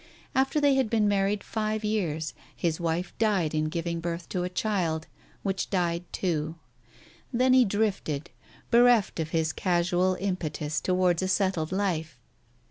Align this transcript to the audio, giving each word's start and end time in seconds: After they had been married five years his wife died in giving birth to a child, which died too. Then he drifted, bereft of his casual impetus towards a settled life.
After 0.33 0.59
they 0.59 0.73
had 0.73 0.89
been 0.89 1.07
married 1.07 1.43
five 1.43 1.83
years 1.83 2.33
his 2.55 2.79
wife 2.79 3.13
died 3.19 3.53
in 3.53 3.65
giving 3.65 3.99
birth 3.99 4.27
to 4.29 4.41
a 4.41 4.49
child, 4.49 5.05
which 5.43 5.69
died 5.69 6.05
too. 6.11 6.55
Then 7.31 7.53
he 7.53 7.65
drifted, 7.65 8.31
bereft 8.71 9.19
of 9.19 9.29
his 9.29 9.53
casual 9.53 10.17
impetus 10.19 10.81
towards 10.81 11.21
a 11.21 11.27
settled 11.27 11.71
life. 11.71 12.19